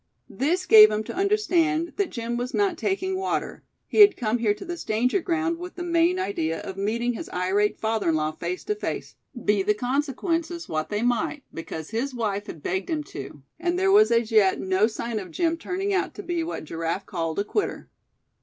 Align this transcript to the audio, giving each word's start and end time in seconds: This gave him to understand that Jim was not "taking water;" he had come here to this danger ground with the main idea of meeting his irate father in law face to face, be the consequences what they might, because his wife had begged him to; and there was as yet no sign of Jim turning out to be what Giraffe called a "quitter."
This 0.31 0.65
gave 0.65 0.89
him 0.89 1.03
to 1.03 1.13
understand 1.15 1.93
that 1.97 2.09
Jim 2.09 2.35
was 2.35 2.55
not 2.55 2.75
"taking 2.75 3.15
water;" 3.17 3.63
he 3.85 3.99
had 3.99 4.17
come 4.17 4.39
here 4.39 4.55
to 4.55 4.65
this 4.65 4.83
danger 4.83 5.19
ground 5.19 5.59
with 5.59 5.75
the 5.75 5.83
main 5.83 6.17
idea 6.17 6.59
of 6.61 6.75
meeting 6.75 7.13
his 7.13 7.29
irate 7.29 7.79
father 7.79 8.09
in 8.09 8.15
law 8.15 8.31
face 8.31 8.63
to 8.63 8.73
face, 8.73 9.13
be 9.45 9.61
the 9.61 9.75
consequences 9.75 10.67
what 10.67 10.89
they 10.89 11.03
might, 11.03 11.43
because 11.53 11.91
his 11.91 12.15
wife 12.15 12.47
had 12.47 12.63
begged 12.63 12.89
him 12.89 13.03
to; 13.03 13.43
and 13.59 13.77
there 13.77 13.91
was 13.91 14.09
as 14.09 14.31
yet 14.31 14.59
no 14.59 14.87
sign 14.87 15.19
of 15.19 15.29
Jim 15.29 15.55
turning 15.55 15.93
out 15.93 16.15
to 16.15 16.23
be 16.23 16.43
what 16.43 16.63
Giraffe 16.65 17.05
called 17.05 17.37
a 17.37 17.43
"quitter." 17.43 17.87